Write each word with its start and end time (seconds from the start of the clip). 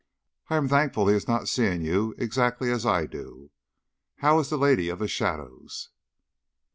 I 0.49 0.55
am 0.57 0.67
thankful 0.67 1.07
he 1.07 1.13
is 1.15 1.27
not 1.27 1.47
seeing 1.47 1.83
you 1.83 2.15
exactly 2.17 2.71
as 2.71 2.87
I 2.87 3.05
do. 3.05 3.51
How 4.17 4.39
is 4.39 4.49
the 4.49 4.57
lady 4.57 4.89
of 4.89 4.97
the 4.97 5.07
shadows?" 5.07 5.89